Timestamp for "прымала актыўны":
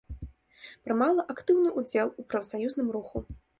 0.87-1.75